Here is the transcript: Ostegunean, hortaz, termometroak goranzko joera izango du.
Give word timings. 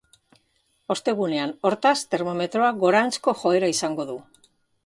Ostegunean, 0.95 1.53
hortaz, 1.69 1.93
termometroak 2.15 2.83
goranzko 2.87 3.37
joera 3.45 3.71
izango 3.79 4.09
du. 4.13 4.21